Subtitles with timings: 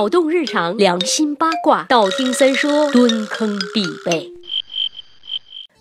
[0.00, 4.32] 脑洞日常，良心八卦，道听三说，蹲坑必备。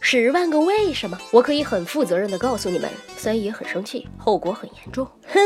[0.02, 5.08] 十万个为什么，我可以很负责任的告诉你们，三爷很生气，后果很严重。
[5.26, 5.40] 哼，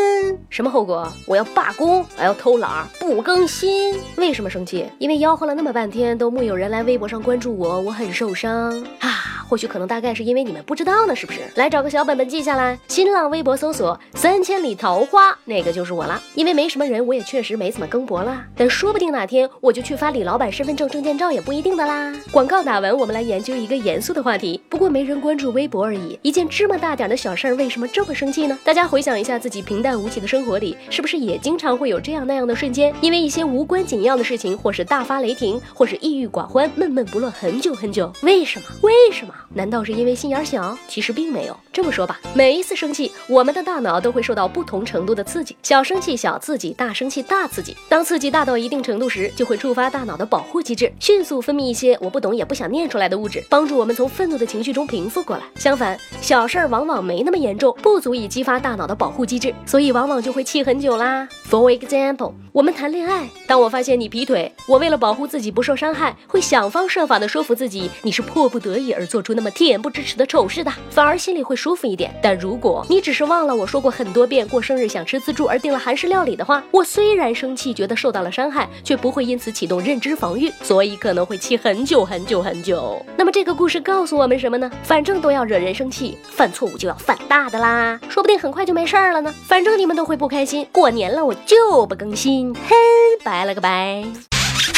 [0.50, 1.08] 什么后果？
[1.28, 3.96] 我要罢工，还要偷懒，不更新。
[4.16, 4.88] 为什么生气？
[4.98, 9.33] 因为吆喝了那么半天，都木有人来微博上关注我，我很受伤啊。
[9.54, 11.42] 或许可能大概是因为你们不知道呢，是不是？
[11.54, 16.20] 来找个小本本记下来，新浪微博搜索“三千里桃花”，那个就是我了。
[16.34, 22.12] 因为没什么人，我也确实没怎么更博了，但说不定哪天我就去发李老板身份证证件照也不一定的啦。
[22.32, 24.60] 广告打完，我们来研究一个严肃的话题。
[24.70, 28.58] 不过没人关注微博而已，一件芝麻大点的小事儿，为什么这么生气呢？
[28.64, 38.12] 大家回想一下自己平淡无奇的生活里，是不是也经常会有这样那样的瞬间，因为一些无关紧要的事情，或是大发雷霆，或是抑郁寡欢，闷闷不乐很久很久？
[38.24, 38.66] 为什么？
[38.82, 39.36] 为什么？
[39.54, 40.78] 难道是因为心眼小？
[40.88, 41.56] 其实并没有。
[41.72, 47.76] 这么说吧，每一次生气，我们的大脑都会受到不同程度的刺激，小生气小刺激，大生气大刺激。
[47.88, 55.44] 当刺激大到一定程度时，就会触发大脑的保护机制，迅速分泌一些我不懂也不想念出来的物质，帮助我们从愤怒的情绪中平复过来。
[55.56, 61.28] 相反，小事儿往往没那么严重，不足以激发大脑的保护机制，所以往往就会气很久啦。
[61.54, 72.12] For example，我们谈恋爱，当我发现你劈腿，我为了保护自己不受伤害，会想方设法的说服自己你是迫不得已而做出那么恬不知耻的丑事的，反而心里会舒服一点。
[72.24, 83.00] 但如果你只是忘了我说过很多遍过生日想吃自助而订了韩式料理的话，我虽然生气，觉得受到了伤害，却不会因此启动认知防御，所以可能会气很久很久很久。
[83.16, 84.72] 那么这个故事告诉我们什么呢？
[84.82, 89.32] 反正都要惹人生气，犯错误就要犯大的啦，说不定很快就没事儿了呢。
[89.46, 92.76] 反正你们都会不开心，过年了我就不更新，嘿，
[93.24, 94.06] 拜了个拜。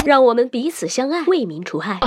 [0.06, 2.00] 让我们彼此相爱，为民除害。